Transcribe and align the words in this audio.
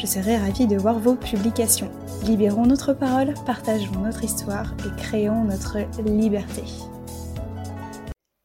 Je 0.00 0.06
serai 0.06 0.38
ravie 0.38 0.66
de 0.66 0.78
voir 0.78 0.98
vos 0.98 1.14
publications. 1.14 1.92
Libérons 2.22 2.64
notre 2.64 2.94
parole, 2.94 3.34
partageons 3.44 4.00
notre 4.00 4.24
histoire 4.24 4.72
et 4.78 4.96
créons 4.98 5.44
notre 5.44 5.76
liberté. 6.00 6.62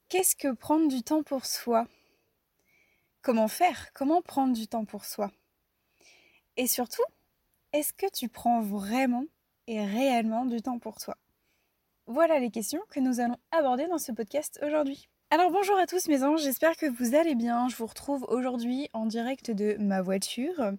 Qu'est-ce 0.10 0.36
que 0.36 0.52
prendre 0.52 0.90
du 0.90 1.02
temps 1.02 1.23
pour 1.23 1.46
soi? 1.46 1.88
Comment 3.22 3.48
faire? 3.48 3.94
Comment 3.94 4.22
prendre 4.22 4.54
du 4.54 4.68
temps 4.68 4.84
pour 4.84 5.05
soi? 5.05 5.32
Et 6.58 6.68
surtout, 6.68 7.05
est-ce 7.72 7.94
que 7.94 8.12
tu 8.12 8.27
prends 8.27 8.60
vraiment 8.60 9.24
et 9.68 9.82
réellement 9.82 10.46
du 10.46 10.62
temps 10.62 10.77
pour 10.77 10.98
toi? 10.98 11.16
Voilà 12.05 12.38
les 12.40 12.52
questions 12.52 12.82
que 12.90 12.99
nous 12.99 13.22
allons 13.22 13.38
aborder 13.52 13.88
dans 13.88 13.98
ce 13.98 14.12
podcast 14.12 14.60
aujourd'hui. 14.62 15.08
Alors 15.36 15.52
bonjour 15.52 15.78
à 15.78 15.86
tous 15.86 16.08
mes 16.08 16.24
anges, 16.24 16.44
j'espère 16.44 16.78
que 16.78 16.86
vous 16.86 17.14
allez 17.14 17.36
bien. 17.36 17.68
Je 17.68 17.76
vous 17.76 17.88
retrouve 17.88 18.26
aujourd'hui 18.30 18.88
en 18.94 19.05
direct 19.05 19.52
de 19.52 19.76
ma 19.82 20.02
voiture 20.02 20.72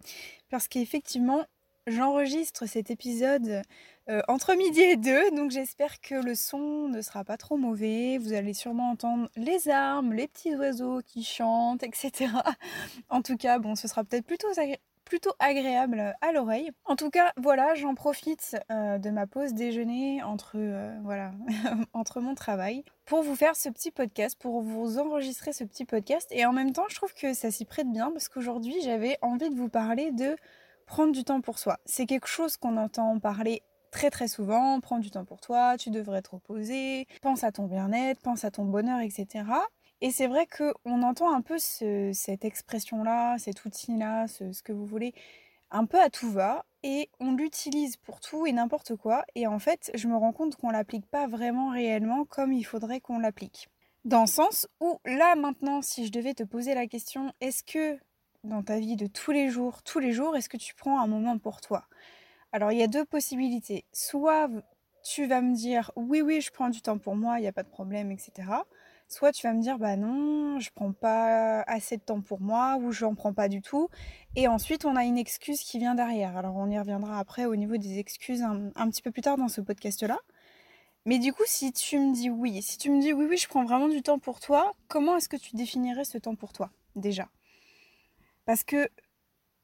parce 0.48 0.66
qu'effectivement 0.66 1.44
j'enregistre 1.86 2.64
cet 2.64 2.90
épisode 2.90 3.60
euh, 4.08 4.22
entre 4.28 4.54
midi 4.54 4.80
et 4.80 4.96
deux, 4.96 5.30
donc 5.32 5.50
j'espère 5.50 6.00
que 6.00 6.14
le 6.14 6.34
son 6.34 6.88
ne 6.88 7.02
sera 7.02 7.22
pas 7.22 7.36
trop 7.36 7.58
mauvais. 7.58 8.16
Vous 8.16 8.32
allez 8.32 8.54
sûrement 8.54 8.92
entendre 8.92 9.28
les 9.36 9.68
armes, 9.68 10.14
les 10.14 10.26
petits 10.26 10.56
oiseaux 10.56 11.02
qui 11.04 11.22
chantent, 11.22 11.82
etc. 11.82 12.30
En 13.10 13.20
tout 13.20 13.36
cas, 13.36 13.58
bon, 13.58 13.74
ce 13.74 13.88
sera 13.88 14.04
peut-être 14.04 14.24
plutôt 14.24 14.48
plutôt 15.06 15.32
agréable 15.38 16.14
à 16.20 16.32
l'oreille. 16.32 16.70
En 16.84 16.96
tout 16.96 17.08
cas, 17.08 17.32
voilà, 17.38 17.74
j'en 17.74 17.94
profite 17.94 18.56
euh, 18.70 18.98
de 18.98 19.08
ma 19.08 19.26
pause 19.26 19.54
déjeuner 19.54 20.22
entre, 20.22 20.56
euh, 20.56 21.30
entre 21.94 22.20
mon 22.20 22.34
travail 22.34 22.84
pour 23.06 23.22
vous 23.22 23.36
faire 23.36 23.56
ce 23.56 23.70
petit 23.70 23.90
podcast, 23.90 24.36
pour 24.38 24.60
vous 24.60 24.98
enregistrer 24.98 25.54
ce 25.54 25.64
petit 25.64 25.86
podcast. 25.86 26.28
Et 26.32 26.44
en 26.44 26.52
même 26.52 26.72
temps, 26.72 26.86
je 26.88 26.96
trouve 26.96 27.14
que 27.14 27.32
ça 27.32 27.50
s'y 27.50 27.64
prête 27.64 27.90
bien 27.90 28.10
parce 28.10 28.28
qu'aujourd'hui, 28.28 28.74
j'avais 28.82 29.16
envie 29.22 29.48
de 29.48 29.54
vous 29.54 29.68
parler 29.68 30.10
de 30.10 30.36
prendre 30.86 31.12
du 31.12 31.24
temps 31.24 31.40
pour 31.40 31.58
soi. 31.58 31.78
C'est 31.86 32.06
quelque 32.06 32.28
chose 32.28 32.56
qu'on 32.56 32.76
entend 32.76 33.18
parler 33.20 33.62
très 33.92 34.10
très 34.10 34.28
souvent, 34.28 34.80
prends 34.80 34.98
du 34.98 35.10
temps 35.10 35.24
pour 35.24 35.40
toi, 35.40 35.76
tu 35.78 35.90
devrais 35.90 36.20
te 36.20 36.30
reposer, 36.30 37.06
pense 37.22 37.44
à 37.44 37.52
ton 37.52 37.66
bien-être, 37.66 38.20
pense 38.20 38.44
à 38.44 38.50
ton 38.50 38.64
bonheur, 38.64 39.00
etc. 39.00 39.44
Et 40.00 40.10
c'est 40.10 40.26
vrai 40.26 40.46
qu'on 40.46 41.02
entend 41.02 41.32
un 41.32 41.40
peu 41.40 41.56
cette 41.58 42.44
expression-là, 42.44 43.38
cet 43.38 43.64
outil-là, 43.64 44.26
ce, 44.28 44.62
que 44.62 44.72
vous 44.72 44.84
voulez, 44.84 45.14
un 45.70 45.86
peu 45.86 46.00
à 46.00 46.10
tout 46.10 46.30
va, 46.30 46.66
et 46.82 47.10
on 47.18 47.32
l'utilise 47.32 47.96
pour 47.96 48.20
tout 48.20 48.46
et 48.46 48.52
n'importe 48.52 48.94
quoi, 48.94 49.24
et 49.34 49.46
en 49.46 49.58
fait, 49.58 49.90
je 49.94 50.06
me 50.06 50.16
rends 50.16 50.32
compte 50.32 50.56
qu'on 50.56 50.70
l'applique 50.70 51.06
pas 51.06 51.26
vraiment 51.26 51.70
réellement 51.70 52.24
comme 52.24 52.52
il 52.52 52.64
faudrait 52.64 53.00
qu'on 53.00 53.18
l'applique. 53.18 53.68
Dans 54.04 54.20
le 54.20 54.28
sens 54.28 54.68
où, 54.80 55.00
là 55.04 55.34
maintenant, 55.34 55.82
si 55.82 56.06
je 56.06 56.12
devais 56.12 56.34
te 56.34 56.44
poser 56.44 56.74
la 56.74 56.86
question, 56.86 57.32
est-ce 57.40 57.64
que 57.64 57.98
dans 58.44 58.62
ta 58.62 58.78
vie 58.78 58.96
de 58.96 59.06
tous 59.06 59.32
les 59.32 59.48
jours, 59.48 59.82
tous 59.82 59.98
les 59.98 60.12
jours, 60.12 60.36
est-ce 60.36 60.48
que 60.48 60.56
tu 60.56 60.74
prends 60.74 61.00
un 61.00 61.06
moment 61.06 61.38
pour 61.38 61.60
toi? 61.60 61.86
Alors, 62.52 62.70
il 62.70 62.78
y 62.78 62.82
a 62.82 62.86
deux 62.86 63.04
possibilités. 63.04 63.84
Soit 63.92 64.48
tu 65.02 65.26
vas 65.26 65.40
me 65.40 65.54
dire, 65.54 65.90
oui, 65.96 66.22
oui, 66.22 66.40
je 66.40 66.50
prends 66.50 66.68
du 66.68 66.80
temps 66.80 66.98
pour 66.98 67.16
moi, 67.16 67.38
il 67.38 67.42
n'y 67.42 67.48
a 67.48 67.52
pas 67.52 67.64
de 67.64 67.68
problème, 67.68 68.12
etc. 68.12 68.48
Soit 69.08 69.32
tu 69.32 69.46
vas 69.46 69.52
me 69.52 69.62
dire 69.62 69.78
bah 69.78 69.96
non, 69.96 70.58
je 70.58 70.70
prends 70.74 70.92
pas 70.92 71.62
assez 71.62 71.96
de 71.96 72.02
temps 72.02 72.20
pour 72.20 72.40
moi 72.40 72.76
ou 72.80 72.90
j'en 72.90 73.14
prends 73.14 73.32
pas 73.32 73.48
du 73.48 73.62
tout. 73.62 73.88
Et 74.34 74.48
ensuite 74.48 74.84
on 74.84 74.96
a 74.96 75.04
une 75.04 75.16
excuse 75.16 75.60
qui 75.60 75.78
vient 75.78 75.94
derrière. 75.94 76.36
Alors 76.36 76.56
on 76.56 76.68
y 76.68 76.78
reviendra 76.78 77.18
après 77.18 77.46
au 77.46 77.54
niveau 77.54 77.76
des 77.76 77.98
excuses 77.98 78.42
un, 78.42 78.90
petit 78.90 79.02
peu 79.02 79.12
plus 79.12 79.22
tard 79.22 79.36
dans 79.36 79.48
ce 79.48 79.60
podcast-là. 79.60 80.18
Mais 81.04 81.20
du 81.20 81.32
coup, 81.32 81.44
si 81.46 81.72
tu 81.72 82.00
me 82.00 82.12
dis 82.12 82.30
oui, 82.30 82.62
si 82.62 82.78
tu 82.78 82.90
me 82.90 83.00
dis 83.00 83.12
oui, 83.12 83.26
oui, 83.30 83.36
je 83.36 83.46
prends 83.46 83.64
vraiment 83.64 83.88
du 83.88 84.02
temps 84.02 84.18
pour 84.18 84.40
toi, 84.40 84.74
comment 84.88 85.16
est-ce 85.16 85.28
que 85.28 85.36
tu 85.36 85.54
définirais 85.54 86.04
ce 86.04 86.18
temps 86.18 86.34
pour 86.34 86.52
toi 86.52 86.70
déjà? 86.96 87.28
Parce 88.44 88.64
que 88.64 88.88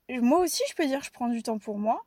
moi 0.09 0.39
aussi, 0.39 0.63
je 0.69 0.75
peux 0.75 0.87
dire 0.87 1.03
je 1.03 1.11
prends 1.11 1.29
du 1.29 1.43
temps 1.43 1.59
pour 1.59 1.79
moi, 1.79 2.05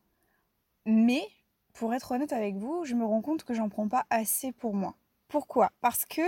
mais 0.85 1.27
pour 1.73 1.93
être 1.93 2.13
honnête 2.13 2.31
avec 2.31 2.55
vous, 2.55 2.85
je 2.85 2.95
me 2.95 3.05
rends 3.05 3.21
compte 3.21 3.43
que 3.43 3.53
j'en 3.53 3.67
prends 3.67 3.89
pas 3.89 4.05
assez 4.09 4.53
pour 4.53 4.73
moi. 4.73 4.95
Pourquoi? 5.27 5.71
Parce 5.81 6.05
que 6.05 6.21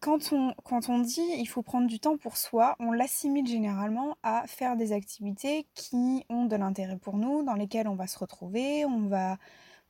quand 0.00 0.32
on, 0.32 0.98
dit 1.00 1.28
il 1.38 1.46
faut 1.46 1.62
prendre 1.62 1.86
du 1.86 1.98
temps 1.98 2.16
pour 2.16 2.36
soi, 2.36 2.76
on 2.78 2.92
l'assimile 2.92 3.46
généralement 3.46 4.16
à 4.22 4.46
faire 4.46 4.76
des 4.76 4.92
activités 4.92 5.66
qui 5.74 6.24
ont 6.28 6.46
de 6.46 6.56
l'intérêt 6.56 6.96
pour 6.96 7.16
nous, 7.16 7.42
dans 7.42 7.54
lesquelles 7.54 7.88
on 7.88 7.94
va 7.96 8.06
se 8.06 8.18
retrouver, 8.18 8.84
on 8.84 9.08
va 9.08 9.38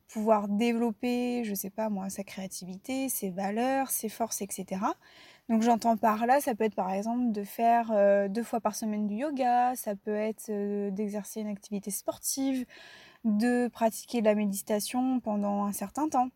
pouvoir 0.07 0.47
développer, 0.47 1.43
je 1.43 1.53
sais 1.53 1.69
pas 1.69 1.89
moi, 1.89 2.09
sa 2.09 2.23
créativité, 2.23 3.09
ses 3.09 3.29
valeurs, 3.29 3.91
ses 3.91 4.09
forces, 4.09 4.41
etc. 4.41 4.81
Donc 5.49 5.61
j'entends 5.61 5.97
par 5.97 6.25
là, 6.25 6.41
ça 6.41 6.55
peut 6.55 6.63
être 6.63 6.75
par 6.75 6.91
exemple 6.91 7.31
de 7.31 7.43
faire 7.43 7.91
euh, 7.91 8.27
deux 8.27 8.43
fois 8.43 8.59
par 8.59 8.75
semaine 8.75 9.07
du 9.07 9.15
yoga, 9.15 9.75
ça 9.75 9.95
peut 9.95 10.15
être 10.15 10.49
euh, 10.49 10.91
d'exercer 10.91 11.41
une 11.41 11.47
activité 11.47 11.91
sportive, 11.91 12.65
de 13.23 13.67
pratiquer 13.67 14.21
de 14.21 14.25
la 14.25 14.35
méditation 14.35 15.19
pendant 15.19 15.65
un 15.65 15.73
certain 15.73 16.09
temps. 16.09 16.29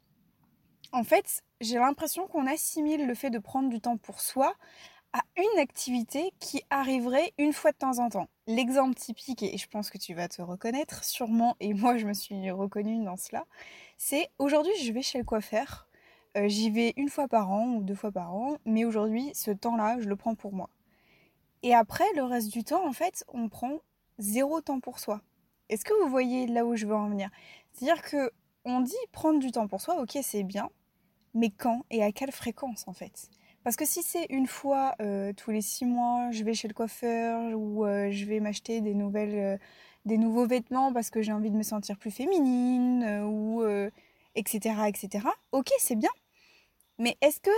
En 0.94 1.04
fait, 1.04 1.42
j'ai 1.60 1.80
l'impression 1.80 2.28
qu'on 2.28 2.46
assimile 2.46 3.08
le 3.08 3.16
fait 3.16 3.32
de 3.32 3.40
prendre 3.40 3.68
du 3.68 3.82
temps 3.82 3.98
pour 3.98 4.22
soi 4.22 4.54
à 5.12 5.22
une 5.38 5.60
activité 5.60 6.32
qui 6.40 6.62
arriverait 6.70 7.34
une 7.40 7.52
fois 7.52 7.72
de 7.72 7.78
temps 7.78 7.98
en 7.98 8.10
temps. 8.10 8.28
L'exemple 8.46 8.94
typique, 8.94 9.42
et 9.42 9.58
je 9.58 9.68
pense 9.68 9.90
que 9.90 9.98
tu 9.98 10.14
vas 10.14 10.28
te 10.28 10.44
reconnaître 10.44 11.04
sûrement, 11.04 11.56
et 11.60 11.74
moi 11.74 11.98
je 11.98 12.06
me 12.06 12.14
suis 12.14 12.52
reconnue 12.52 13.04
dans 13.04 13.18
cela, 13.18 13.46
c'est 13.98 14.30
aujourd'hui 14.38 14.72
je 14.84 14.92
vais 14.92 15.02
chez 15.02 15.18
le 15.18 15.24
coiffeur, 15.24 15.88
euh, 16.38 16.48
j'y 16.48 16.70
vais 16.70 16.94
une 16.96 17.10
fois 17.10 17.28
par 17.28 17.50
an 17.52 17.74
ou 17.74 17.84
deux 17.84 17.96
fois 17.96 18.12
par 18.12 18.36
an, 18.36 18.58
mais 18.66 18.86
aujourd'hui 18.86 19.32
ce 19.34 19.50
temps-là 19.50 19.98
je 20.00 20.08
le 20.08 20.16
prends 20.16 20.36
pour 20.36 20.54
moi. 20.54 20.70
Et 21.64 21.74
après 21.74 22.06
le 22.16 22.24
reste 22.24 22.52
du 22.52 22.64
temps 22.64 22.88
en 22.88 22.94
fait 22.94 23.26
on 23.30 23.50
prend 23.50 23.80
zéro 24.20 24.62
temps 24.62 24.80
pour 24.80 25.00
soi. 25.00 25.22
Est-ce 25.70 25.86
que 25.86 26.04
vous 26.04 26.10
voyez 26.10 26.46
là 26.46 26.66
où 26.68 26.76
je 26.76 26.86
veux 26.86 26.96
en 26.96 27.10
venir? 27.10 27.32
C'est-à-dire 27.72 28.04
que 28.04 28.32
on 28.64 28.82
dit 28.82 28.94
prendre 29.12 29.40
du 29.40 29.52
temps 29.52 29.68
pour 29.68 29.82
soi, 29.82 30.00
ok 30.00 30.20
c'est 30.22 30.44
bien, 30.44 30.70
mais 31.34 31.50
quand 31.50 31.86
et 31.90 32.04
à 32.04 32.12
quelle 32.12 32.32
fréquence 32.32 32.88
en 32.88 32.94
fait? 32.94 33.30
Parce 33.64 33.76
que 33.76 33.86
si 33.86 34.04
c'est 34.04 34.26
une 34.30 34.48
fois 34.48 34.94
euh, 35.02 35.32
tous 35.34 35.52
les 35.52 35.62
six 35.62 35.86
mois, 35.86 36.32
je 36.32 36.44
vais 36.44 36.54
chez 36.54 36.68
le 36.68 36.74
coiffeur 36.74 37.58
ou 37.58 37.86
euh, 37.86 38.12
je 38.12 38.26
vais 38.26 38.40
m'acheter 38.40 38.82
des 38.82 38.94
nouvelles, 38.94 39.36
euh, 39.36 39.58
des 40.06 40.18
nouveaux 40.18 40.46
vêtements 40.46 40.92
parce 40.92 41.10
que 41.10 41.22
j'ai 41.22 41.32
envie 41.32 41.50
de 41.50 41.56
me 41.56 41.64
sentir 41.64 41.98
plus 41.98 42.12
féminine 42.12 43.24
ou 43.24 43.64
etc 44.36 44.76
etc. 44.88 45.28
Ok, 45.52 45.70
c'est 45.80 45.96
bien. 45.96 46.10
Mais 46.98 47.18
est-ce 47.22 47.40
que 47.40 47.52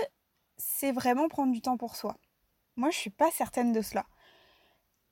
c'est 0.57 0.91
vraiment 0.91 1.27
prendre 1.27 1.51
du 1.51 1.61
temps 1.61 1.77
pour 1.77 1.95
soi? 1.95 2.17
Moi, 2.75 2.89
je 2.91 2.97
suis 2.97 3.09
pas 3.09 3.31
certaine 3.31 3.71
de 3.71 3.81
cela. 3.81 4.05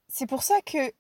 C'est 0.07 0.27
pour 0.27 0.43
ça 0.43 0.61
que 0.61 0.93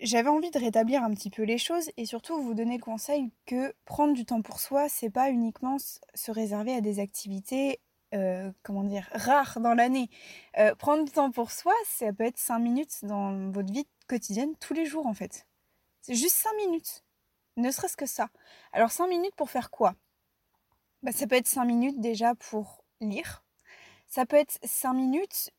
j'avais 0.00 0.28
envie 0.28 0.50
de 0.50 0.58
rétablir 0.58 1.02
un 1.02 1.10
petit 1.10 1.30
peu 1.30 1.42
les 1.42 1.58
choses 1.58 1.90
et 1.96 2.06
surtout 2.06 2.40
vous 2.42 2.54
donner 2.54 2.76
le 2.76 2.82
conseil 2.82 3.30
que 3.46 3.74
prendre 3.84 4.14
du 4.14 4.24
temps 4.24 4.42
pour 4.42 4.60
soi, 4.60 4.88
c'est 4.88 5.10
pas 5.10 5.30
uniquement 5.30 5.76
se 5.78 6.30
réserver 6.30 6.74
à 6.74 6.80
des 6.80 7.00
activités, 7.00 7.80
euh, 8.14 8.50
comment 8.62 8.84
dire, 8.84 9.08
rares 9.12 9.60
dans 9.60 9.74
l'année. 9.74 10.08
Euh, 10.58 10.74
prendre 10.74 11.04
du 11.04 11.12
temps 11.12 11.30
pour 11.30 11.50
soi, 11.50 11.74
ça 11.86 12.12
peut 12.12 12.24
être 12.24 12.38
5 12.38 12.58
minutes 12.58 13.04
dans 13.04 13.50
votre 13.50 13.72
vie 13.72 13.86
quotidienne 14.08 14.54
tous 14.60 14.74
les 14.74 14.86
jours 14.86 15.06
en 15.06 15.14
fait. 15.14 15.46
C'est 16.00 16.14
juste 16.14 16.36
5 16.36 16.54
minutes. 16.56 17.04
Ne 17.56 17.70
serait-ce 17.70 17.96
que 17.96 18.06
ça. 18.06 18.30
Alors 18.72 18.90
5 18.90 19.06
minutes 19.06 19.34
pour 19.36 19.50
faire 19.50 19.70
quoi? 19.70 19.94
Bah, 21.02 21.12
Ça 21.12 21.26
peut 21.26 21.36
être 21.36 21.46
5 21.46 21.64
minutes 21.64 22.00
déjà 22.00 22.34
pour 22.34 22.84
lire. 23.00 23.44
Ça 24.08 24.26
peut 24.26 24.36
être 24.36 24.58
5 24.64 24.94
minutes 24.94 25.50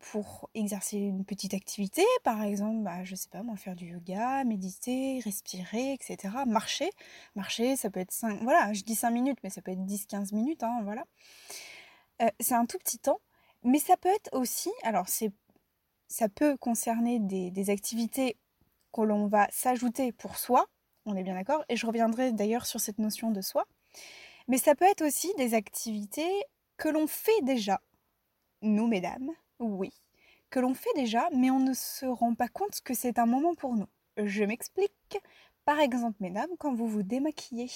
pour 0.00 0.48
exercer 0.54 0.96
une 0.96 1.24
petite 1.24 1.52
activité, 1.52 2.02
par 2.24 2.42
exemple, 2.42 2.82
bah, 2.82 3.04
je 3.04 3.14
sais 3.14 3.28
pas, 3.28 3.42
moi, 3.42 3.56
faire 3.56 3.76
du 3.76 3.86
yoga, 3.90 4.42
méditer, 4.44 5.20
respirer, 5.24 5.92
etc. 5.92 6.34
Marcher. 6.46 6.90
Marcher, 7.34 7.76
ça 7.76 7.90
peut 7.90 8.00
être 8.00 8.12
5, 8.12 8.42
voilà, 8.42 8.72
je 8.72 8.82
dis 8.82 8.94
5 8.94 9.10
minutes, 9.10 9.38
mais 9.42 9.50
ça 9.50 9.60
peut 9.60 9.72
être 9.72 9.84
10-15 9.84 10.34
minutes, 10.34 10.62
hein, 10.62 10.80
voilà. 10.82 11.04
Euh, 12.22 12.30
c'est 12.40 12.54
un 12.54 12.64
tout 12.64 12.78
petit 12.78 12.98
temps, 12.98 13.20
mais 13.64 13.78
ça 13.78 13.96
peut 13.96 14.08
être 14.08 14.30
aussi, 14.32 14.70
alors 14.82 15.08
c'est, 15.08 15.30
ça 16.08 16.28
peut 16.28 16.56
concerner 16.56 17.18
des 17.20 17.70
activités 17.70 18.38
que 18.92 19.02
l'on 19.02 19.26
va 19.26 19.46
s'ajouter 19.50 20.12
pour 20.12 20.38
soi, 20.38 20.66
on 21.04 21.16
est 21.16 21.22
bien 21.22 21.34
d'accord, 21.34 21.64
et 21.68 21.76
je 21.76 21.86
reviendrai 21.86 22.32
d'ailleurs 22.32 22.66
sur 22.66 22.80
cette 22.80 22.98
notion 22.98 23.30
de 23.30 23.42
soi, 23.42 23.66
mais 24.48 24.58
ça 24.58 24.74
peut 24.74 24.86
être 24.86 25.02
aussi 25.04 25.32
des 25.36 25.54
activités 25.54 26.30
que 26.78 26.88
l'on 26.88 27.06
fait 27.06 27.42
déjà, 27.42 27.80
nous 28.62 28.86
mesdames, 28.86 29.30
oui, 29.58 29.90
que 30.50 30.60
l'on 30.60 30.74
fait 30.74 30.92
déjà, 30.94 31.28
mais 31.32 31.50
on 31.50 31.60
ne 31.60 31.74
se 31.74 32.06
rend 32.06 32.34
pas 32.34 32.48
compte 32.48 32.80
que 32.82 32.94
c'est 32.94 33.18
un 33.18 33.26
moment 33.26 33.54
pour 33.54 33.74
nous. 33.76 33.88
Je 34.16 34.44
m'explique. 34.44 35.18
Par 35.64 35.80
exemple, 35.80 36.16
mesdames, 36.20 36.50
quand 36.58 36.74
vous 36.74 36.86
vous 36.86 37.02
démaquillez, 37.02 37.70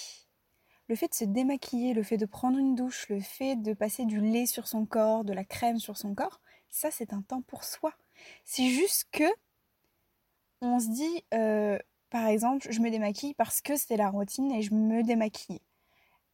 le 0.89 0.97
fait 0.97 1.09
de 1.09 1.15
se 1.15 1.25
démaquiller, 1.25 1.95
le 1.95 2.03
fait 2.03 2.17
de 2.17 2.27
prendre 2.27 2.59
une 2.59 2.75
douche, 2.75 3.09
le 3.09 3.21
fait 3.21 3.57
de 3.57 3.75
passer 3.75 4.05
du 4.05 4.21
lait 4.21 4.47
sur 4.47 4.67
son 4.69 4.87
corps, 4.87 5.25
de 5.25 5.33
la 5.33 5.45
crème 5.45 5.79
sur 5.79 5.97
son 5.97 6.15
corps, 6.15 6.41
ça 6.69 6.91
c'est 6.91 7.13
un 7.13 7.23
temps 7.23 7.43
pour 7.43 7.65
soi. 7.65 7.95
C'est 8.45 8.69
juste 8.69 9.07
que 9.13 9.25
on 10.63 10.79
se 10.81 10.89
dit, 10.89 11.25
euh, 11.35 11.79
par 12.11 12.27
exemple, 12.27 12.67
je 12.71 12.81
me 12.81 12.91
démaquille 12.91 13.35
parce 13.35 13.61
que 13.61 13.77
c'était 13.77 13.97
la 13.97 14.11
routine 14.11 14.51
et 14.53 14.63
je 14.63 14.75
me 14.75 15.03
démaquille. 15.03 15.61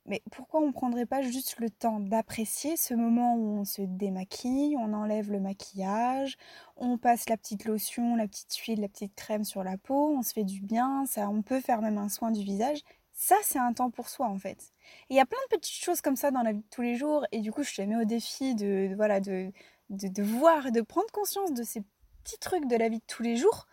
Mais 0.07 0.23
pourquoi 0.31 0.61
on 0.61 0.69
ne 0.69 0.73
prendrait 0.73 1.07
pas 1.07 1.21
juste 1.21 1.59
le 1.59 1.69
temps 1.69 1.99
d'apprécier 1.99 2.77
ce 2.77 2.95
moment 2.95 3.35
où 3.35 3.59
on 3.59 3.65
se 3.65 3.83
démaquille, 3.83 4.77
on 4.79 4.93
enlève 4.93 5.33
le 5.33 5.41
maquillage, 5.41 6.37
on 6.77 6.97
passe 6.97 7.29
la 7.29 7.37
petite 7.37 7.65
lotion, 7.65 8.15
la 8.15 8.29
petite 8.29 8.55
huile, 8.55 8.81
la 8.81 8.89
petite 8.89 9.17
crème 9.17 9.45
sur 9.45 9.65
la 9.65 9.77
peau, 9.77 10.15
on 10.17 10.23
se 10.23 10.33
fait 10.33 10.45
du 10.45 10.61
bien, 10.61 11.05
ça, 11.07 11.29
on 11.29 11.43
peut 11.43 11.61
faire 11.61 11.83
même 11.83 11.99
un 11.99 12.09
soin 12.09 12.31
du 12.31 12.45
visage. 12.45 12.83
Ça, 13.13 13.35
c'est 13.43 13.59
un 13.59 13.73
temps 13.73 13.91
pour 13.91 14.09
soi 14.09 14.27
en 14.27 14.39
fait. 14.39 14.73
il 15.11 15.17
y 15.17 15.21
a 15.21 15.27
plein 15.27 15.39
de 15.51 15.57
petites 15.57 15.83
choses 15.83 16.03
comme 16.03 16.17
ça 16.17 16.31
dans 16.31 16.43
la 16.43 16.53
vie 16.53 16.61
de 16.61 16.71
tous 16.71 16.83
les 16.83 16.97
jours 16.97 17.27
et 17.33 17.41
du 17.41 17.51
coup, 17.51 17.65
je 17.65 17.75
te 17.75 17.83
mets 17.83 17.97
au 17.97 18.05
défi 18.05 18.55
de, 18.55 18.93
voilà 18.95 19.21
de, 19.21 19.51
de, 19.91 20.23
voir 20.23 20.67
et 20.67 20.71
de 20.71 20.83
prendre 20.83 21.11
conscience 21.13 21.53
de 21.53 21.63
ces 21.63 21.83
petits 22.23 22.39
trucs 22.39 22.67
de 22.67 22.77
la 22.77 22.89
vie 22.89 22.99
de 22.99 23.07
tous 23.07 23.23
les 23.23 23.37
jours. 23.37 23.67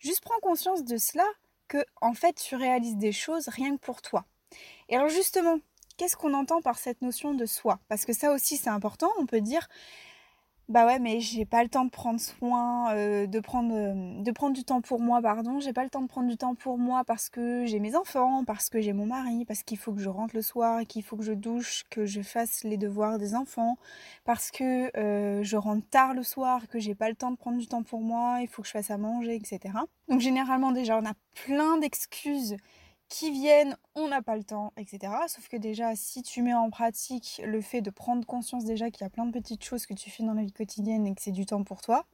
Juste 0.00 0.22
prends 0.22 0.40
conscience 0.40 0.84
de 0.84 0.96
cela 0.96 1.26
que 1.68 1.84
en 2.00 2.14
fait, 2.14 2.32
tu 2.34 2.56
réalises 2.56 2.96
des 2.96 3.12
choses 3.12 3.48
rien 3.48 3.76
que 3.76 3.80
pour 3.80 4.02
toi. 4.02 4.24
Et 4.88 4.96
alors 4.96 5.08
justement, 5.08 5.58
qu'est-ce 5.96 6.16
qu'on 6.16 6.34
entend 6.34 6.60
par 6.62 6.78
cette 6.78 7.02
notion 7.02 7.34
de 7.34 7.46
soi? 7.46 7.80
Parce 7.88 8.04
que 8.04 8.12
ça 8.12 8.32
aussi 8.32 8.56
c'est 8.56 8.70
important, 8.70 9.10
on 9.18 9.26
peut 9.26 9.40
dire 9.40 9.68
bah 10.68 10.84
ouais 10.84 10.98
mais 10.98 11.20
j'ai 11.20 11.46
pas 11.46 11.62
le 11.62 11.70
temps 11.70 11.86
de 11.86 11.90
prendre 11.90 12.20
soin 12.20 12.92
euh, 12.94 13.26
de 13.26 13.40
prendre 13.40 13.74
euh, 13.74 14.22
de 14.22 14.30
prendre 14.32 14.54
du 14.54 14.64
temps 14.64 14.82
pour 14.82 15.00
moi 15.00 15.22
pardon 15.22 15.60
j'ai 15.60 15.72
pas 15.72 15.82
le 15.82 15.88
temps 15.88 16.02
de 16.02 16.08
prendre 16.08 16.28
du 16.28 16.36
temps 16.36 16.54
pour 16.54 16.76
moi 16.76 17.04
parce 17.04 17.30
que 17.30 17.64
j'ai 17.64 17.80
mes 17.80 17.96
enfants 17.96 18.44
parce 18.44 18.68
que 18.68 18.78
j'ai 18.82 18.92
mon 18.92 19.06
mari 19.06 19.46
parce 19.46 19.62
qu'il 19.62 19.78
faut 19.78 19.94
que 19.94 20.00
je 20.00 20.10
rentre 20.10 20.36
le 20.36 20.42
soir 20.42 20.82
qu'il 20.86 21.02
faut 21.02 21.16
que 21.16 21.24
je 21.24 21.32
douche 21.32 21.84
que 21.88 22.04
je 22.04 22.20
fasse 22.20 22.64
les 22.64 22.76
devoirs 22.76 23.18
des 23.18 23.34
enfants 23.34 23.78
parce 24.26 24.50
que 24.50 24.94
euh, 24.98 25.42
je 25.42 25.56
rentre 25.56 25.88
tard 25.88 26.12
le 26.12 26.22
soir 26.22 26.68
que 26.68 26.78
j'ai 26.78 26.94
pas 26.94 27.08
le 27.08 27.14
temps 27.16 27.30
de 27.30 27.36
prendre 27.36 27.56
du 27.56 27.66
temps 27.66 27.82
pour 27.82 28.02
moi 28.02 28.40
il 28.42 28.48
faut 28.48 28.60
que 28.60 28.68
je 28.68 28.72
fasse 28.72 28.90
à 28.90 28.98
manger 28.98 29.36
etc 29.36 29.74
donc 30.08 30.20
généralement 30.20 30.72
déjà 30.72 30.98
on 30.98 31.06
a 31.06 31.14
plein 31.46 31.78
d'excuses 31.78 32.56
qui 33.08 33.30
viennent, 33.30 33.76
on 33.94 34.08
n'a 34.08 34.22
pas 34.22 34.36
le 34.36 34.44
temps, 34.44 34.72
etc. 34.76 35.12
Sauf 35.28 35.48
que 35.48 35.56
déjà, 35.56 35.96
si 35.96 36.22
tu 36.22 36.42
mets 36.42 36.54
en 36.54 36.70
pratique 36.70 37.40
le 37.44 37.60
fait 37.60 37.80
de 37.80 37.90
prendre 37.90 38.26
conscience 38.26 38.64
déjà 38.64 38.90
qu'il 38.90 39.02
y 39.02 39.06
a 39.06 39.10
plein 39.10 39.26
de 39.26 39.32
petites 39.32 39.64
choses 39.64 39.86
que 39.86 39.94
tu 39.94 40.10
fais 40.10 40.22
dans 40.22 40.34
la 40.34 40.42
vie 40.42 40.52
quotidienne 40.52 41.06
et 41.06 41.14
que 41.14 41.22
c'est 41.22 41.32
du 41.32 41.46
temps 41.46 41.64
pour 41.64 41.80
toi, 41.80 42.06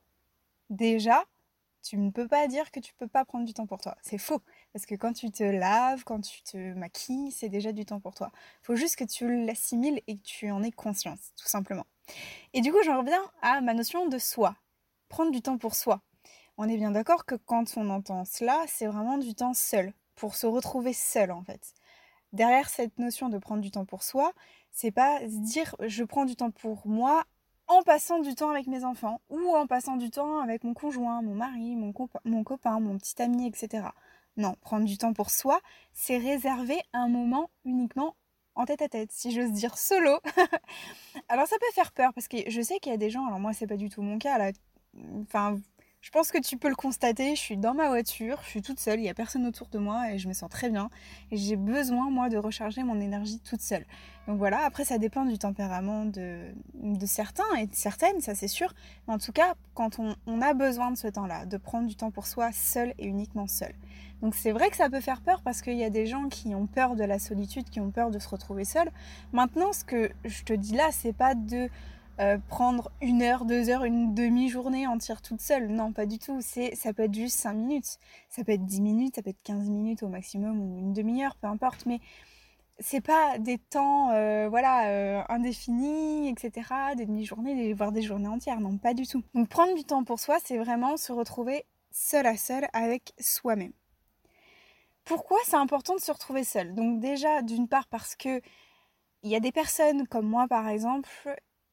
déjà, 0.70 1.24
tu 1.82 1.98
ne 1.98 2.10
peux 2.10 2.28
pas 2.28 2.46
dire 2.48 2.70
que 2.70 2.80
tu 2.80 2.94
peux 2.94 3.08
pas 3.08 3.24
prendre 3.24 3.44
du 3.44 3.52
temps 3.52 3.66
pour 3.66 3.80
toi. 3.80 3.96
C'est 4.02 4.18
faux. 4.18 4.40
Parce 4.72 4.86
que 4.86 4.94
quand 4.94 5.12
tu 5.12 5.30
te 5.30 5.42
laves, 5.42 6.04
quand 6.04 6.20
tu 6.20 6.42
te 6.42 6.56
maquilles, 6.74 7.32
c'est 7.32 7.48
déjà 7.48 7.72
du 7.72 7.84
temps 7.84 8.00
pour 8.00 8.14
toi. 8.14 8.30
Il 8.62 8.66
faut 8.66 8.76
juste 8.76 8.96
que 8.96 9.04
tu 9.04 9.44
l'assimiles 9.44 10.00
et 10.06 10.16
que 10.16 10.22
tu 10.22 10.50
en 10.50 10.62
aies 10.62 10.70
conscience, 10.72 11.32
tout 11.36 11.48
simplement. 11.48 11.86
Et 12.52 12.60
du 12.60 12.72
coup, 12.72 12.82
j'en 12.84 12.98
reviens 12.98 13.22
à 13.42 13.60
ma 13.60 13.74
notion 13.74 14.06
de 14.08 14.18
soi. 14.18 14.56
Prendre 15.08 15.32
du 15.32 15.42
temps 15.42 15.58
pour 15.58 15.74
soi. 15.74 16.02
On 16.56 16.68
est 16.68 16.76
bien 16.76 16.92
d'accord 16.92 17.26
que 17.26 17.34
quand 17.34 17.76
on 17.76 17.90
entend 17.90 18.24
cela, 18.24 18.64
c'est 18.68 18.86
vraiment 18.86 19.18
du 19.18 19.34
temps 19.34 19.54
seul 19.54 19.92
pour 20.16 20.34
se 20.34 20.46
retrouver 20.46 20.92
seul 20.92 21.32
en 21.32 21.42
fait. 21.42 21.74
Derrière 22.32 22.68
cette 22.68 22.98
notion 22.98 23.28
de 23.28 23.38
prendre 23.38 23.60
du 23.60 23.70
temps 23.70 23.84
pour 23.84 24.02
soi, 24.02 24.32
c'est 24.72 24.90
pas 24.90 25.20
se 25.20 25.40
dire 25.44 25.76
je 25.80 26.04
prends 26.04 26.24
du 26.24 26.36
temps 26.36 26.50
pour 26.50 26.86
moi 26.86 27.24
en 27.68 27.82
passant 27.82 28.18
du 28.18 28.34
temps 28.34 28.50
avec 28.50 28.66
mes 28.66 28.84
enfants 28.84 29.20
ou 29.30 29.54
en 29.54 29.66
passant 29.66 29.96
du 29.96 30.10
temps 30.10 30.40
avec 30.40 30.64
mon 30.64 30.74
conjoint, 30.74 31.22
mon 31.22 31.34
mari, 31.34 31.76
mon, 31.76 31.92
mon 32.24 32.44
copain, 32.44 32.80
mon 32.80 32.98
petit 32.98 33.20
ami, 33.22 33.46
etc. 33.46 33.88
Non, 34.36 34.56
prendre 34.60 34.84
du 34.84 34.98
temps 34.98 35.12
pour 35.12 35.30
soi, 35.30 35.60
c'est 35.92 36.18
réserver 36.18 36.80
un 36.92 37.08
moment 37.08 37.50
uniquement 37.64 38.16
en 38.56 38.64
tête 38.64 38.82
à 38.82 38.88
tête, 38.88 39.12
si 39.12 39.32
j'ose 39.32 39.52
dire 39.52 39.78
solo. 39.78 40.18
alors 41.28 41.46
ça 41.46 41.56
peut 41.58 41.72
faire 41.72 41.92
peur 41.92 42.12
parce 42.14 42.28
que 42.28 42.38
je 42.48 42.60
sais 42.60 42.78
qu'il 42.80 42.92
y 42.92 42.94
a 42.94 42.98
des 42.98 43.10
gens, 43.10 43.26
alors 43.26 43.40
moi 43.40 43.52
c'est 43.52 43.66
pas 43.66 43.76
du 43.76 43.88
tout 43.88 44.02
mon 44.02 44.18
cas 44.18 44.38
là, 44.38 44.52
enfin 45.22 45.60
je 46.04 46.10
pense 46.10 46.30
que 46.30 46.38
tu 46.38 46.58
peux 46.58 46.68
le 46.68 46.74
constater, 46.74 47.34
je 47.34 47.40
suis 47.40 47.56
dans 47.56 47.72
ma 47.72 47.88
voiture, 47.88 48.38
je 48.44 48.50
suis 48.50 48.60
toute 48.60 48.78
seule, 48.78 48.98
il 48.98 49.04
n'y 49.04 49.08
a 49.08 49.14
personne 49.14 49.46
autour 49.46 49.68
de 49.68 49.78
moi 49.78 50.10
et 50.12 50.18
je 50.18 50.28
me 50.28 50.34
sens 50.34 50.50
très 50.50 50.68
bien. 50.68 50.90
Et 51.30 51.38
j'ai 51.38 51.56
besoin, 51.56 52.10
moi, 52.10 52.28
de 52.28 52.36
recharger 52.36 52.82
mon 52.82 53.00
énergie 53.00 53.40
toute 53.40 53.62
seule. 53.62 53.86
Donc 54.28 54.36
voilà, 54.36 54.66
après 54.66 54.84
ça 54.84 54.98
dépend 54.98 55.24
du 55.24 55.38
tempérament 55.38 56.04
de, 56.04 56.52
certains 57.06 57.54
et 57.58 57.66
de 57.66 57.74
certaines, 57.74 58.20
ça 58.20 58.34
c'est 58.34 58.48
sûr. 58.48 58.74
Mais 59.08 59.14
en 59.14 59.18
tout 59.18 59.32
cas, 59.32 59.54
quand 59.72 59.98
on, 59.98 60.42
a 60.42 60.52
besoin 60.52 60.90
de 60.90 60.98
ce 60.98 61.08
temps-là, 61.08 61.46
de 61.46 61.56
prendre 61.56 61.88
du 61.88 61.96
temps 61.96 62.10
pour 62.10 62.26
soi 62.26 62.52
seul 62.52 62.92
et 62.98 63.06
uniquement 63.06 63.46
seul. 63.46 63.72
Donc 64.20 64.34
c'est 64.34 64.52
vrai 64.52 64.68
que 64.68 64.76
ça 64.76 64.90
peut 64.90 65.00
faire 65.00 65.22
peur 65.22 65.40
parce 65.42 65.62
qu'il 65.62 65.78
y 65.78 65.84
a 65.84 65.90
des 65.90 66.06
gens 66.06 66.28
qui 66.28 66.54
ont 66.54 66.66
peur 66.66 66.96
de 66.96 67.04
la 67.04 67.18
solitude, 67.18 67.70
qui 67.70 67.80
ont 67.80 67.90
peur 67.90 68.10
de 68.10 68.18
se 68.18 68.28
retrouver 68.28 68.66
seul. 68.66 68.90
Maintenant, 69.32 69.72
ce 69.72 69.84
que 69.84 70.10
je 70.26 70.42
te 70.42 70.52
dis 70.52 70.74
là, 70.74 70.90
c'est 70.92 71.14
pas 71.14 71.34
de 71.34 71.70
euh, 72.20 72.38
prendre 72.48 72.92
une 73.00 73.22
heure, 73.22 73.44
deux 73.44 73.70
heures, 73.70 73.84
une 73.84 74.14
demi-journée 74.14 74.86
entière 74.86 75.20
toute 75.20 75.40
seule. 75.40 75.68
Non, 75.68 75.92
pas 75.92 76.06
du 76.06 76.18
tout. 76.18 76.38
C'est, 76.40 76.74
ça 76.76 76.92
peut 76.92 77.04
être 77.04 77.14
juste 77.14 77.38
cinq 77.38 77.54
minutes. 77.54 77.98
Ça 78.28 78.44
peut 78.44 78.52
être 78.52 78.64
dix 78.64 78.80
minutes, 78.80 79.16
ça 79.16 79.22
peut 79.22 79.30
être 79.30 79.42
quinze 79.42 79.68
minutes 79.68 80.02
au 80.02 80.08
maximum 80.08 80.60
ou 80.60 80.78
une 80.78 80.92
demi-heure, 80.92 81.34
peu 81.36 81.48
importe. 81.48 81.86
Mais 81.86 82.00
c'est 82.78 83.00
pas 83.00 83.38
des 83.38 83.58
temps, 83.58 84.10
euh, 84.10 84.48
voilà, 84.48 84.88
euh, 84.88 85.22
indéfinis, 85.28 86.28
etc. 86.28 86.94
Des 86.96 87.06
demi-journées, 87.06 87.72
voire 87.72 87.92
des 87.92 88.02
journées 88.02 88.28
entières. 88.28 88.60
Non, 88.60 88.78
pas 88.78 88.94
du 88.94 89.06
tout. 89.06 89.22
Donc 89.34 89.48
prendre 89.48 89.74
du 89.74 89.84
temps 89.84 90.04
pour 90.04 90.20
soi, 90.20 90.38
c'est 90.44 90.58
vraiment 90.58 90.96
se 90.96 91.12
retrouver 91.12 91.64
seul 91.90 92.26
à 92.26 92.36
seul 92.36 92.68
avec 92.72 93.12
soi-même. 93.18 93.72
Pourquoi 95.04 95.38
c'est 95.44 95.56
important 95.56 95.94
de 95.94 96.00
se 96.00 96.12
retrouver 96.12 96.44
seul? 96.44 96.74
Donc 96.74 97.00
déjà, 97.00 97.42
d'une 97.42 97.68
part 97.68 97.88
parce 97.88 98.16
que 98.16 98.40
il 99.22 99.30
y 99.30 99.36
a 99.36 99.40
des 99.40 99.52
personnes 99.52 100.06
comme 100.06 100.26
moi 100.26 100.46
par 100.48 100.68
exemple 100.68 101.08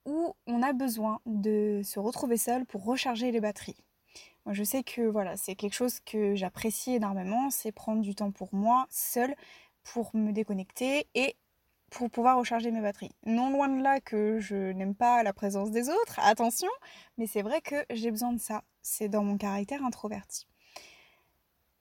où 0.06 0.36
on 0.48 0.62
a 0.62 0.74
besoin 0.74 1.20
de 1.26 1.82
se 1.84 2.00
retrouver 2.00 2.38
seul 2.38 2.66
pour 2.66 2.84
recharger 2.84 3.32
les 3.32 3.40
batteries. 3.40 3.84
Moi, 4.46 4.54
je 4.54 4.64
sais 4.64 4.84
que 4.84 5.02
voilà, 5.02 5.38
c'est 5.38 5.56
quelque 5.56 5.74
chose 5.74 6.00
que 6.00 6.36
j'apprécie 6.36 6.94
énormément, 6.94 7.50
c'est 7.52 7.72
prendre 7.72 8.02
du 8.02 8.16
temps 8.16 8.32
pour 8.32 8.54
moi, 8.54 8.88
seul, 8.90 9.36
pour 9.84 10.16
me 10.16 10.32
déconnecter 10.32 11.08
et 11.14 11.36
pour 11.92 12.10
pouvoir 12.10 12.38
recharger 12.38 12.72
mes 12.72 12.82
batteries. 12.82 13.12
Non 13.26 13.52
loin 13.52 13.68
de 13.68 13.84
là 13.84 14.00
que 14.00 14.40
je 14.40 14.72
n'aime 14.72 14.96
pas 14.96 15.24
la 15.24 15.34
présence 15.34 15.72
des 15.72 15.90
autres, 15.90 16.20
attention, 16.20 16.70
mais 17.18 17.28
c'est 17.28 17.42
vrai 17.42 17.62
que 17.62 17.76
j'ai 17.92 18.10
besoin 18.12 18.34
de 18.34 18.40
ça. 18.40 18.64
C'est 18.82 19.10
dans 19.10 19.24
mon 19.24 19.38
caractère 19.38 19.84
introverti. 19.86 20.48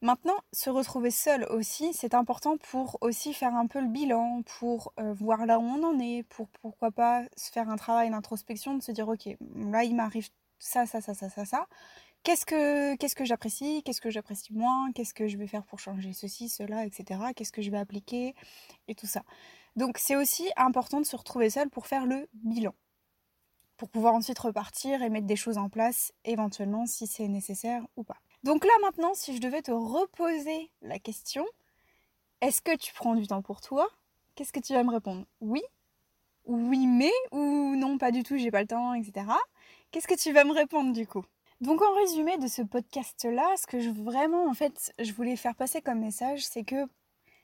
Maintenant, 0.03 0.37
se 0.53 0.71
retrouver 0.71 1.11
seul 1.11 1.45
aussi, 1.51 1.93
c'est 1.93 2.15
important 2.15 2.57
pour 2.57 2.97
aussi 3.03 3.35
faire 3.35 3.55
un 3.55 3.67
peu 3.67 3.81
le 3.81 3.87
bilan, 3.87 4.43
pour 4.59 4.95
euh, 4.99 5.13
voir 5.13 5.45
là 5.45 5.59
où 5.59 5.63
on 5.63 5.83
en 5.83 5.99
est, 5.99 6.23
pour 6.23 6.49
pourquoi 6.49 6.91
pas 6.91 7.25
se 7.37 7.51
faire 7.51 7.69
un 7.69 7.77
travail 7.77 8.09
d'introspection, 8.11 8.75
de 8.77 8.83
se 8.83 8.93
dire 8.93 9.09
ok, 9.09 9.29
là 9.57 9.85
il 9.85 9.95
m'arrive 9.95 10.31
ça, 10.59 10.87
ça, 10.87 11.01
ça, 11.03 11.13
ça, 11.15 11.29
ça, 11.29 11.45
ça. 11.45 11.67
Qu'est-ce 12.23 12.47
que, 12.47 12.97
qu'est-ce 12.97 13.15
que 13.15 13.25
j'apprécie, 13.27 13.83
qu'est-ce 13.83 14.01
que 14.01 14.11
j'apprécie 14.11 14.53
moins, 14.55 14.93
qu'est-ce 14.93 15.15
que 15.15 15.27
je 15.29 15.37
vais 15.39 15.47
faire 15.47 15.65
pour 15.65 15.79
changer 15.79 16.13
ceci, 16.15 16.49
cela, 16.49 16.87
etc. 16.87 17.21
Qu'est-ce 17.37 17.53
que 17.53 17.63
je 17.63 17.71
vais 17.71 17.79
appliquer? 17.79 18.35
Et 18.89 18.95
tout 18.95 19.07
ça. 19.07 19.23
Donc 19.77 19.99
c'est 19.99 20.17
aussi 20.17 20.51
important 20.57 21.01
de 21.01 21.07
se 21.07 21.17
retrouver 21.17 21.51
seul 21.51 21.71
pour 21.71 21.87
faire 21.87 22.07
le 22.07 22.29
bilan, 22.35 22.75
pour 23.77 23.91
pouvoir 23.91 24.15
ensuite 24.15 24.39
repartir 24.39 25.03
et 25.03 25.11
mettre 25.11 25.27
des 25.27 25.37
choses 25.37 25.59
en 25.59 25.69
place 25.69 26.13
éventuellement 26.25 26.87
si 26.87 27.07
c'est 27.07 27.29
nécessaire 27.29 27.87
ou 27.97 28.05
pas. 28.05 28.19
Donc 28.43 28.65
là 28.65 28.73
maintenant, 28.83 29.13
si 29.15 29.37
je 29.37 29.41
devais 29.41 29.63
te 29.63 29.71
reposer 29.71 30.71
la 30.83 30.99
question, 30.99 31.45
est-ce 32.41 32.63
que 32.63 32.77
tu 32.77 32.93
prends 32.95 33.15
du 33.15 33.27
temps 33.27 33.43
pour 33.43 33.61
toi? 33.61 33.87
Qu'est-ce 34.35 34.53
que 34.53 34.61
tu 34.61 34.73
vas 34.73 34.83
me 34.83 34.91
répondre? 34.91 35.27
Oui 35.41 35.63
Oui 36.47 36.87
mais 36.87 37.13
Ou 37.33 37.77
non 37.77 37.99
pas 37.99 38.13
du 38.13 38.23
tout, 38.23 38.39
j'ai 38.39 38.51
pas 38.51 38.63
le 38.63 38.67
temps, 38.67 38.95
etc. 38.95 39.27
Qu'est-ce 39.91 40.09
que 40.09 40.15
tu 40.15 40.33
vas 40.33 40.45
me 40.45 40.53
répondre 40.53 40.93
du 40.95 41.07
coup? 41.07 41.25
Donc 41.61 41.83
en 41.83 41.95
résumé 41.95 42.39
de 42.39 42.47
ce 42.47 42.63
podcast-là, 42.63 43.55
ce 43.59 43.67
que 43.67 43.81
je 43.81 43.91
vraiment 43.91 44.47
en 44.49 44.55
fait 44.55 44.95
je 44.99 45.13
voulais 45.13 45.37
faire 45.37 45.55
passer 45.55 45.83
comme 45.83 46.01
message, 46.01 46.47
c'est 46.47 46.65
que 46.65 46.87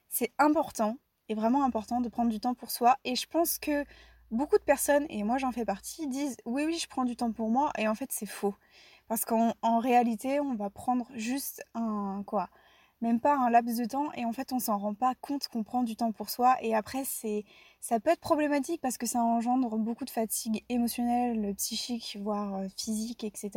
c'est 0.09 0.33
important 0.38 0.97
et 1.29 1.35
vraiment 1.35 1.65
important 1.65 2.00
de 2.00 2.09
prendre 2.09 2.31
du 2.31 2.41
temps 2.41 2.55
pour 2.55 2.71
soi. 2.71 2.97
Et 3.05 3.17
je 3.17 3.26
pense 3.26 3.59
que 3.59 3.85
beaucoup 4.31 4.57
de 4.59 4.62
personnes, 4.65 5.07
et 5.11 5.23
moi 5.25 5.38
j'en 5.38 5.53
fais 5.53 5.67
partie, 5.67 6.07
disent 6.09 6.38
oui 6.47 6.65
oui 6.65 6.79
je 6.79 6.88
prends 6.88 7.05
du 7.05 7.17
temps 7.17 7.33
pour 7.33 7.50
moi 7.50 7.71
et 7.79 7.88
en 7.88 7.95
fait 7.95 8.11
c'est 8.12 8.26
faux. 8.26 8.55
Parce 9.09 9.25
qu'en 9.25 9.79
réalité, 9.79 10.41
on 10.41 10.55
va 10.55 10.71
prendre 10.71 11.07
juste 11.15 11.65
un 11.75 12.23
quoi 12.27 12.49
même 13.01 13.21
pas 13.21 13.37
un 13.37 13.51
laps 13.51 13.79
de 13.79 13.85
temps 13.85 14.11
et 14.15 14.25
en 14.25 14.33
fait 14.33 14.53
on 14.53 14.59
s'en 14.59 14.79
rend 14.79 14.95
pas 14.95 15.15
compte 15.21 15.49
qu'on 15.49 15.63
prend 15.63 15.83
du 15.83 15.97
temps 15.97 16.13
pour 16.13 16.31
soi 16.31 16.57
et 16.63 16.75
après 16.75 17.05
c'est 17.05 17.45
ça 17.81 18.01
peut 18.01 18.11
être 18.11 18.21
problématique 18.21 18.81
parce 18.81 18.97
que 18.99 19.07
ça 19.07 19.23
engendre 19.23 19.77
beaucoup 19.77 20.05
de 20.05 20.11
fatigue 20.11 20.65
émotionnelle, 20.69 21.55
psychique, 21.57 22.19
voire 22.21 22.57
euh, 22.57 22.69
physique, 22.77 23.23
etc. 23.25 23.51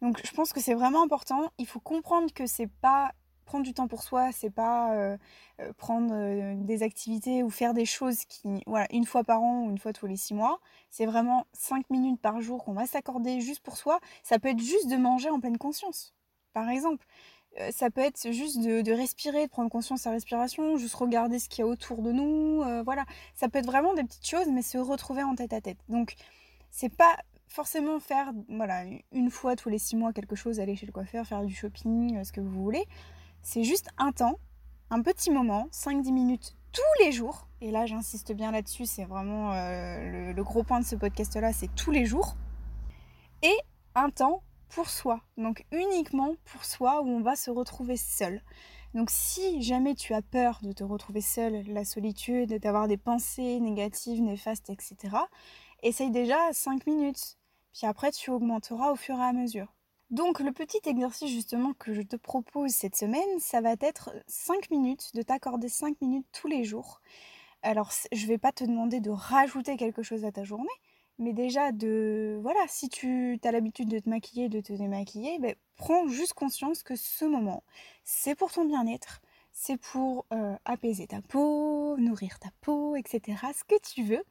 Donc 0.00 0.20
je 0.24 0.32
pense 0.32 0.52
que 0.52 0.60
c'est 0.60 0.74
vraiment 0.74 1.02
important. 1.02 1.50
Il 1.58 1.66
faut 1.66 1.80
comprendre 1.80 2.32
que 2.32 2.46
c'est 2.46 2.70
pas 2.80 3.12
prendre 3.52 3.66
du 3.66 3.74
temps 3.74 3.86
pour 3.86 4.02
soi, 4.02 4.32
c'est 4.32 4.48
pas 4.48 4.94
euh, 4.94 5.18
euh, 5.60 5.74
prendre 5.76 6.14
euh, 6.14 6.54
des 6.56 6.82
activités 6.82 7.42
ou 7.42 7.50
faire 7.50 7.74
des 7.74 7.84
choses 7.84 8.24
qui, 8.24 8.48
voilà, 8.66 8.86
une 8.90 9.04
fois 9.04 9.24
par 9.24 9.42
an 9.42 9.66
ou 9.66 9.70
une 9.70 9.76
fois 9.76 9.92
tous 9.92 10.06
les 10.06 10.16
six 10.16 10.32
mois. 10.32 10.58
C'est 10.88 11.04
vraiment 11.04 11.44
cinq 11.52 11.90
minutes 11.90 12.18
par 12.18 12.40
jour 12.40 12.64
qu'on 12.64 12.72
va 12.72 12.86
s'accorder 12.86 13.42
juste 13.42 13.60
pour 13.60 13.76
soi. 13.76 14.00
Ça 14.22 14.38
peut 14.38 14.48
être 14.48 14.62
juste 14.62 14.88
de 14.88 14.96
manger 14.96 15.28
en 15.28 15.38
pleine 15.38 15.58
conscience, 15.58 16.14
par 16.54 16.70
exemple. 16.70 17.04
Ça 17.70 17.90
peut 17.90 18.00
être 18.00 18.32
juste 18.32 18.60
de, 18.60 18.92
respirer, 18.92 19.44
de 19.44 19.50
prendre 19.50 19.68
conscience 19.68 20.00
de 20.00 20.04
sa 20.04 20.10
respiration, 20.12 20.78
juste 20.78 20.94
regarder 20.94 21.38
ce 21.38 21.50
qu'il 21.50 21.58
y 21.58 21.62
a 21.62 21.66
autour 21.66 22.00
de 22.00 22.10
nous. 22.10 22.62
Voilà, 22.84 23.04
ça 23.34 23.50
peut 23.50 23.58
être 23.58 23.66
vraiment 23.66 23.92
des 23.92 24.04
petites 24.04 24.26
choses, 24.26 24.48
mais 24.48 24.62
se 24.62 24.78
retrouver 24.78 25.22
en 25.22 25.34
tête 25.34 25.52
à 25.52 25.60
tête. 25.60 25.76
Donc, 25.90 26.14
c'est 26.70 26.96
pas 26.96 27.18
forcément 27.48 28.00
faire 28.00 28.32
voilà 28.48 28.84
une 29.12 29.30
fois 29.30 29.54
tous 29.54 29.68
les 29.68 29.78
six 29.78 29.96
mois 29.96 30.14
quelque 30.14 30.36
chose, 30.36 30.60
aller 30.60 30.76
chez 30.76 30.86
le 30.86 30.92
coiffeur, 30.92 31.26
faire 31.26 31.44
du 31.44 31.54
shopping, 31.54 32.24
ce 32.24 32.32
que 32.32 32.40
vous 32.40 32.62
voulez. 32.62 32.86
C'est 33.42 33.64
juste 33.64 33.88
un 33.98 34.12
temps, 34.12 34.38
un 34.90 35.02
petit 35.02 35.30
moment, 35.30 35.68
5-10 35.72 36.12
minutes 36.12 36.56
tous 36.72 37.04
les 37.04 37.12
jours. 37.12 37.48
Et 37.60 37.70
là, 37.70 37.86
j'insiste 37.86 38.32
bien 38.32 38.50
là-dessus, 38.50 38.86
c'est 38.86 39.04
vraiment 39.04 39.52
le, 39.52 40.32
le 40.32 40.44
gros 40.44 40.62
point 40.62 40.80
de 40.80 40.84
ce 40.84 40.96
podcast-là, 40.96 41.52
c'est 41.52 41.72
tous 41.74 41.90
les 41.90 42.04
jours. 42.04 42.36
Et 43.42 43.54
un 43.94 44.10
temps 44.10 44.42
pour 44.68 44.88
soi, 44.88 45.20
donc 45.36 45.66
uniquement 45.70 46.34
pour 46.44 46.64
soi 46.64 47.02
où 47.02 47.08
on 47.08 47.20
va 47.20 47.36
se 47.36 47.50
retrouver 47.50 47.96
seul. 47.96 48.42
Donc 48.94 49.10
si 49.10 49.62
jamais 49.62 49.94
tu 49.94 50.14
as 50.14 50.22
peur 50.22 50.60
de 50.62 50.72
te 50.72 50.84
retrouver 50.84 51.20
seul, 51.20 51.62
la 51.68 51.84
solitude, 51.84 52.58
d'avoir 52.58 52.88
des 52.88 52.96
pensées 52.96 53.60
négatives, 53.60 54.22
néfastes, 54.22 54.70
etc., 54.70 55.16
essaye 55.82 56.10
déjà 56.10 56.52
5 56.52 56.86
minutes. 56.86 57.38
Puis 57.72 57.86
après 57.86 58.12
tu 58.12 58.30
augmenteras 58.30 58.92
au 58.92 58.96
fur 58.96 59.16
et 59.16 59.22
à 59.22 59.32
mesure. 59.32 59.74
Donc 60.12 60.40
le 60.40 60.52
petit 60.52 60.80
exercice 60.84 61.30
justement 61.30 61.72
que 61.72 61.94
je 61.94 62.02
te 62.02 62.16
propose 62.16 62.70
cette 62.72 62.96
semaine, 62.96 63.40
ça 63.40 63.62
va 63.62 63.76
être 63.80 64.10
5 64.26 64.70
minutes, 64.70 65.10
de 65.14 65.22
t'accorder 65.22 65.70
5 65.70 65.98
minutes 66.02 66.26
tous 66.32 66.48
les 66.48 66.64
jours. 66.64 67.00
Alors 67.62 67.90
je 68.12 68.26
vais 68.26 68.36
pas 68.36 68.52
te 68.52 68.62
demander 68.62 69.00
de 69.00 69.08
rajouter 69.08 69.78
quelque 69.78 70.02
chose 70.02 70.26
à 70.26 70.30
ta 70.30 70.44
journée, 70.44 70.68
mais 71.18 71.32
déjà, 71.32 71.72
de 71.72 72.38
voilà, 72.42 72.60
si 72.68 72.90
tu 72.90 73.40
as 73.42 73.52
l'habitude 73.52 73.88
de 73.88 74.00
te 74.00 74.08
maquiller, 74.10 74.50
de 74.50 74.60
te 74.60 74.74
démaquiller, 74.74 75.38
ben, 75.38 75.54
prends 75.76 76.06
juste 76.08 76.34
conscience 76.34 76.82
que 76.82 76.94
ce 76.94 77.24
moment, 77.24 77.62
c'est 78.04 78.34
pour 78.34 78.52
ton 78.52 78.66
bien-être, 78.66 79.22
c'est 79.50 79.78
pour 79.78 80.26
euh, 80.34 80.54
apaiser 80.66 81.06
ta 81.06 81.22
peau, 81.22 81.96
nourrir 81.96 82.38
ta 82.38 82.50
peau, 82.60 82.96
etc. 82.96 83.38
Ce 83.56 83.64
que 83.64 83.80
tu 83.80 84.02
veux. 84.02 84.24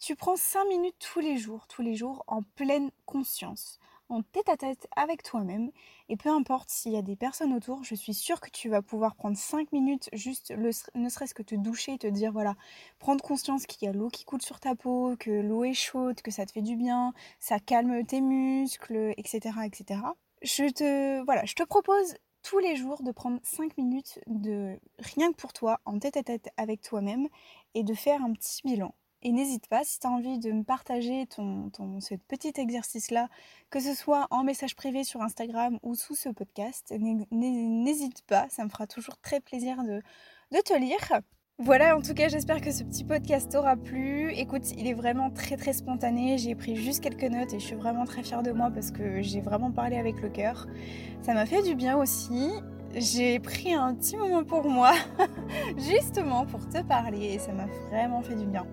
Tu 0.00 0.16
prends 0.16 0.34
5 0.34 0.64
minutes 0.64 0.96
tous 0.98 1.20
les 1.20 1.36
jours, 1.36 1.68
tous 1.68 1.82
les 1.82 1.94
jours, 1.94 2.24
en 2.26 2.42
pleine 2.42 2.90
conscience 3.06 3.78
en 4.12 4.22
tête 4.22 4.48
à 4.48 4.56
tête 4.56 4.86
avec 4.94 5.22
toi-même. 5.22 5.70
Et 6.08 6.16
peu 6.16 6.28
importe 6.28 6.68
s'il 6.68 6.92
y 6.92 6.96
a 6.96 7.02
des 7.02 7.16
personnes 7.16 7.52
autour, 7.54 7.82
je 7.82 7.94
suis 7.94 8.14
sûre 8.14 8.40
que 8.40 8.50
tu 8.50 8.68
vas 8.68 8.82
pouvoir 8.82 9.14
prendre 9.14 9.36
5 9.36 9.72
minutes, 9.72 10.10
juste 10.12 10.52
ne 10.56 11.08
serait-ce 11.08 11.34
que 11.34 11.42
te 11.42 11.54
doucher, 11.54 11.98
te 11.98 12.06
dire 12.06 12.32
voilà, 12.32 12.54
prendre 12.98 13.24
conscience 13.24 13.66
qu'il 13.66 13.86
y 13.86 13.88
a 13.88 13.92
l'eau 13.92 14.08
qui 14.08 14.24
coule 14.24 14.42
sur 14.42 14.60
ta 14.60 14.74
peau, 14.74 15.16
que 15.18 15.30
l'eau 15.30 15.64
est 15.64 15.74
chaude, 15.74 16.20
que 16.20 16.30
ça 16.30 16.44
te 16.46 16.52
fait 16.52 16.62
du 16.62 16.76
bien, 16.76 17.14
ça 17.40 17.58
calme 17.58 18.04
tes 18.04 18.20
muscles, 18.20 19.14
etc. 19.16 19.60
etc. 19.64 20.00
Je 20.42 20.70
te, 20.70 21.24
voilà, 21.24 21.44
je 21.46 21.54
te 21.54 21.62
propose 21.62 22.14
tous 22.42 22.58
les 22.58 22.76
jours 22.76 23.02
de 23.02 23.12
prendre 23.12 23.40
5 23.44 23.76
minutes 23.78 24.18
de 24.26 24.78
rien 24.98 25.32
que 25.32 25.36
pour 25.36 25.52
toi, 25.52 25.80
en 25.84 25.98
tête 25.98 26.16
à 26.16 26.22
tête 26.22 26.50
avec 26.56 26.82
toi-même, 26.82 27.28
et 27.74 27.84
de 27.84 27.94
faire 27.94 28.22
un 28.22 28.32
petit 28.32 28.60
bilan 28.64 28.94
et 29.22 29.32
n'hésite 29.32 29.68
pas, 29.68 29.84
si 29.84 30.00
tu 30.00 30.06
as 30.06 30.10
envie 30.10 30.38
de 30.38 30.50
me 30.52 30.64
partager 30.64 31.26
ton, 31.26 31.70
ce 32.00 32.14
petit 32.14 32.52
exercice-là, 32.56 33.28
que 33.70 33.80
ce 33.80 33.94
soit 33.94 34.26
en 34.30 34.44
message 34.44 34.74
privé 34.74 35.04
sur 35.04 35.22
Instagram 35.22 35.78
ou 35.82 35.94
sous 35.94 36.14
ce 36.14 36.28
podcast, 36.28 36.92
n'hésite 37.30 38.22
pas, 38.22 38.46
ça 38.50 38.64
me 38.64 38.68
fera 38.68 38.86
toujours 38.86 39.18
très 39.18 39.40
plaisir 39.40 39.82
de, 39.84 40.02
de 40.50 40.60
te 40.64 40.76
lire. 40.76 41.22
Voilà, 41.58 41.96
en 41.96 42.02
tout 42.02 42.14
cas, 42.14 42.28
j'espère 42.28 42.60
que 42.60 42.72
ce 42.72 42.82
petit 42.82 43.04
podcast 43.04 43.52
t'aura 43.52 43.76
plu. 43.76 44.32
Écoute, 44.32 44.72
il 44.76 44.86
est 44.88 44.94
vraiment 44.94 45.30
très 45.30 45.56
très 45.56 45.72
spontané. 45.72 46.36
J'ai 46.36 46.56
pris 46.56 46.74
juste 46.74 47.00
quelques 47.00 47.22
notes 47.22 47.52
et 47.52 47.60
je 47.60 47.64
suis 47.64 47.76
vraiment 47.76 48.04
très 48.04 48.24
fière 48.24 48.42
de 48.42 48.50
moi 48.50 48.70
parce 48.70 48.90
que 48.90 49.22
j'ai 49.22 49.40
vraiment 49.40 49.70
parlé 49.70 49.96
avec 49.96 50.20
le 50.20 50.28
cœur. 50.28 50.66
Ça 51.20 51.34
m'a 51.34 51.46
fait 51.46 51.62
du 51.62 51.76
bien 51.76 51.96
aussi 51.96 52.50
j'ai 52.94 53.38
pris 53.38 53.74
un 53.74 53.94
petit 53.94 54.16
moment 54.16 54.44
pour 54.44 54.68
moi, 54.68 54.92
justement 55.78 56.46
pour 56.46 56.68
te 56.68 56.82
parler, 56.82 57.34
et 57.34 57.38
ça 57.38 57.52
m'a 57.52 57.66
vraiment 57.90 58.22
fait 58.22 58.34
du 58.34 58.46
bien. 58.46 58.66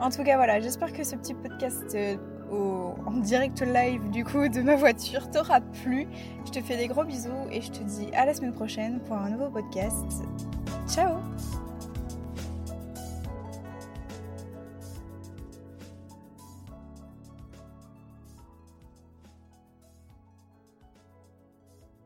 En 0.00 0.10
tout 0.10 0.22
cas, 0.22 0.36
voilà, 0.36 0.60
j'espère 0.60 0.92
que 0.92 1.04
ce 1.04 1.16
petit 1.16 1.34
podcast 1.34 1.94
euh, 1.94 2.16
en 2.50 3.12
direct 3.18 3.60
live 3.62 4.10
du 4.10 4.24
coup 4.24 4.48
de 4.48 4.60
ma 4.62 4.76
voiture 4.76 5.30
t'aura 5.30 5.60
plu. 5.60 6.06
Je 6.46 6.52
te 6.52 6.60
fais 6.60 6.76
des 6.76 6.86
gros 6.86 7.04
bisous 7.04 7.30
et 7.50 7.60
je 7.60 7.70
te 7.70 7.82
dis 7.82 8.08
à 8.14 8.24
la 8.24 8.34
semaine 8.34 8.52
prochaine 8.52 9.00
pour 9.00 9.16
un 9.16 9.30
nouveau 9.30 9.50
podcast. 9.50 10.22
Ciao 10.88 11.16